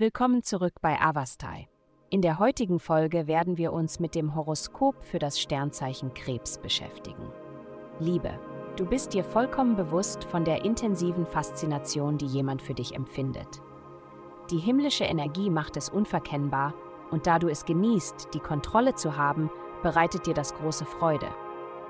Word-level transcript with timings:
Willkommen 0.00 0.42
zurück 0.42 0.72
bei 0.80 0.98
Avastai. 0.98 1.68
In 2.08 2.22
der 2.22 2.38
heutigen 2.38 2.80
Folge 2.80 3.26
werden 3.26 3.58
wir 3.58 3.72
uns 3.74 4.00
mit 4.00 4.14
dem 4.14 4.34
Horoskop 4.34 5.04
für 5.04 5.18
das 5.18 5.38
Sternzeichen 5.38 6.14
Krebs 6.14 6.56
beschäftigen. 6.56 7.30
Liebe, 7.98 8.32
du 8.76 8.86
bist 8.86 9.12
dir 9.12 9.22
vollkommen 9.22 9.76
bewusst 9.76 10.24
von 10.24 10.44
der 10.44 10.64
intensiven 10.64 11.26
Faszination, 11.26 12.16
die 12.16 12.26
jemand 12.26 12.62
für 12.62 12.72
dich 12.72 12.94
empfindet. 12.94 13.60
Die 14.50 14.56
himmlische 14.56 15.04
Energie 15.04 15.50
macht 15.50 15.76
es 15.76 15.90
unverkennbar 15.90 16.72
und 17.10 17.26
da 17.26 17.38
du 17.38 17.48
es 17.48 17.66
genießt, 17.66 18.30
die 18.32 18.40
Kontrolle 18.40 18.94
zu 18.94 19.18
haben, 19.18 19.50
bereitet 19.82 20.26
dir 20.26 20.34
das 20.34 20.54
große 20.54 20.86
Freude. 20.86 21.28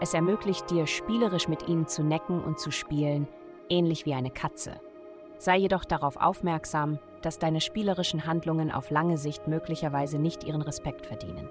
Es 0.00 0.14
ermöglicht 0.14 0.68
dir, 0.68 0.88
spielerisch 0.88 1.46
mit 1.46 1.68
ihnen 1.68 1.86
zu 1.86 2.02
necken 2.02 2.42
und 2.42 2.58
zu 2.58 2.72
spielen, 2.72 3.28
ähnlich 3.68 4.04
wie 4.04 4.14
eine 4.14 4.30
Katze. 4.30 4.80
Sei 5.40 5.56
jedoch 5.56 5.86
darauf 5.86 6.18
aufmerksam, 6.18 6.98
dass 7.22 7.38
deine 7.38 7.62
spielerischen 7.62 8.26
Handlungen 8.26 8.70
auf 8.70 8.90
lange 8.90 9.16
Sicht 9.16 9.48
möglicherweise 9.48 10.18
nicht 10.18 10.44
ihren 10.44 10.60
Respekt 10.60 11.06
verdienen. 11.06 11.48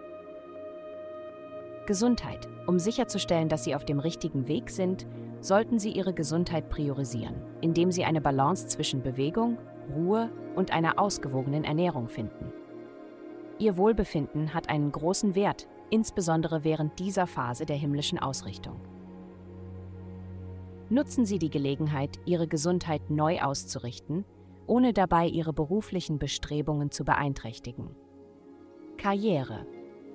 Gesundheit. 1.88 2.48
Um 2.67 2.77
sicherzustellen, 2.77 3.49
dass 3.49 3.63
Sie 3.63 3.73
auf 3.73 3.85
dem 3.85 3.99
richtigen 3.99 4.48
Weg 4.48 4.70
sind, 4.70 5.07
sollten 5.41 5.79
Sie 5.79 5.89
Ihre 5.89 6.13
Gesundheit 6.13 6.70
priorisieren, 6.70 7.34
indem 7.62 7.91
Sie 7.91 8.05
eine 8.05 8.21
Balance 8.21 8.67
zwischen 8.67 9.02
Bewegung, 9.02 9.57
Ruhe 9.95 10.29
und 10.55 10.70
einer 10.71 10.99
ausgewogenen 10.99 11.63
Ernährung 11.63 12.09
finden. 12.09 12.53
Ihr 13.57 13.76
Wohlbefinden 13.76 14.53
hat 14.53 14.70
einen 14.70 14.91
großen 14.91 15.34
Wert, 15.34 15.67
insbesondere 15.90 16.63
während 16.63 16.99
dieser 16.99 17.26
Phase 17.26 17.65
der 17.65 17.77
himmlischen 17.77 18.20
Ausrichtung. 18.20 18.79
Nutzen 20.91 21.23
Sie 21.23 21.38
die 21.38 21.52
Gelegenheit, 21.52 22.20
Ihre 22.25 22.48
Gesundheit 22.48 23.11
neu 23.11 23.41
auszurichten, 23.41 24.26
ohne 24.65 24.91
dabei 24.91 25.27
Ihre 25.27 25.54
beruflichen 25.54 26.18
Bestrebungen 26.18 26.90
zu 26.90 27.05
beeinträchtigen. 27.05 27.95
Karriere. 28.98 29.67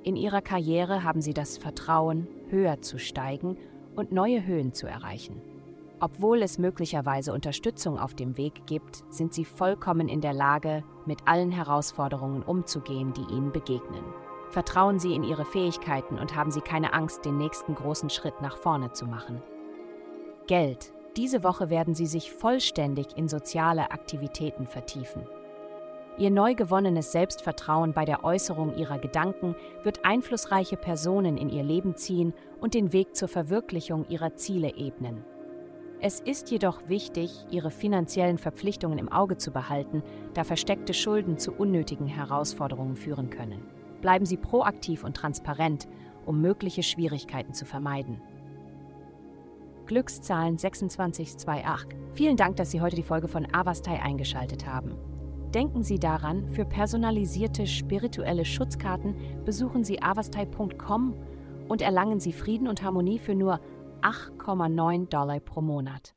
In 0.02 0.16
Ihrer 0.16 0.42
Karriere 0.42 1.04
haben 1.04 1.20
Sie 1.20 1.32
das 1.32 1.58
Vertrauen, 1.58 2.26
höher 2.48 2.82
zu 2.82 2.98
steigen 2.98 3.56
und 3.94 4.10
neue 4.10 4.44
Höhen 4.44 4.72
zu 4.72 4.88
erreichen. 4.88 5.40
Obwohl 6.00 6.42
es 6.42 6.58
möglicherweise 6.58 7.32
Unterstützung 7.32 7.96
auf 7.96 8.14
dem 8.14 8.36
Weg 8.36 8.66
gibt, 8.66 9.04
sind 9.10 9.32
Sie 9.32 9.44
vollkommen 9.44 10.08
in 10.08 10.20
der 10.20 10.34
Lage, 10.34 10.82
mit 11.06 11.28
allen 11.28 11.52
Herausforderungen 11.52 12.42
umzugehen, 12.42 13.12
die 13.12 13.32
Ihnen 13.32 13.52
begegnen. 13.52 14.04
Vertrauen 14.50 14.98
Sie 14.98 15.14
in 15.14 15.22
Ihre 15.22 15.44
Fähigkeiten 15.44 16.18
und 16.18 16.34
haben 16.34 16.50
Sie 16.50 16.60
keine 16.60 16.94
Angst, 16.94 17.24
den 17.24 17.38
nächsten 17.38 17.76
großen 17.76 18.10
Schritt 18.10 18.42
nach 18.42 18.56
vorne 18.56 18.92
zu 18.92 19.06
machen. 19.06 19.40
Geld. 20.46 20.92
Diese 21.16 21.42
Woche 21.42 21.70
werden 21.70 21.94
Sie 21.94 22.06
sich 22.06 22.32
vollständig 22.32 23.16
in 23.16 23.28
soziale 23.28 23.90
Aktivitäten 23.90 24.66
vertiefen. 24.66 25.22
Ihr 26.18 26.30
neu 26.30 26.54
gewonnenes 26.54 27.12
Selbstvertrauen 27.12 27.92
bei 27.92 28.04
der 28.04 28.22
Äußerung 28.24 28.76
Ihrer 28.76 28.98
Gedanken 28.98 29.56
wird 29.82 30.04
einflussreiche 30.04 30.76
Personen 30.76 31.36
in 31.36 31.48
Ihr 31.48 31.64
Leben 31.64 31.96
ziehen 31.96 32.34
und 32.60 32.74
den 32.74 32.92
Weg 32.92 33.16
zur 33.16 33.28
Verwirklichung 33.28 34.06
Ihrer 34.08 34.36
Ziele 34.36 34.76
ebnen. 34.76 35.24
Es 36.00 36.20
ist 36.20 36.50
jedoch 36.50 36.88
wichtig, 36.88 37.46
Ihre 37.50 37.70
finanziellen 37.70 38.38
Verpflichtungen 38.38 38.98
im 38.98 39.10
Auge 39.10 39.38
zu 39.38 39.50
behalten, 39.50 40.02
da 40.34 40.44
versteckte 40.44 40.94
Schulden 40.94 41.38
zu 41.38 41.52
unnötigen 41.52 42.06
Herausforderungen 42.06 42.96
führen 42.96 43.30
können. 43.30 43.62
Bleiben 44.02 44.26
Sie 44.26 44.36
proaktiv 44.36 45.02
und 45.02 45.16
transparent, 45.16 45.88
um 46.26 46.40
mögliche 46.40 46.82
Schwierigkeiten 46.82 47.54
zu 47.54 47.64
vermeiden. 47.64 48.20
Glückszahlen 49.86 50.58
2628. 50.58 51.98
Vielen 52.12 52.36
Dank, 52.36 52.56
dass 52.56 52.70
Sie 52.70 52.80
heute 52.80 52.96
die 52.96 53.02
Folge 53.02 53.28
von 53.28 53.46
Avastai 53.54 54.02
eingeschaltet 54.02 54.66
haben. 54.66 54.96
Denken 55.54 55.84
Sie 55.84 56.00
daran, 56.00 56.50
für 56.50 56.64
personalisierte 56.64 57.66
spirituelle 57.66 58.44
Schutzkarten 58.44 59.14
besuchen 59.44 59.84
Sie 59.84 60.02
avastai.com 60.02 61.14
und 61.68 61.80
erlangen 61.80 62.18
Sie 62.18 62.32
Frieden 62.32 62.66
und 62.66 62.82
Harmonie 62.82 63.20
für 63.20 63.36
nur 63.36 63.60
8,9 64.02 65.08
Dollar 65.08 65.38
pro 65.38 65.60
Monat. 65.60 66.12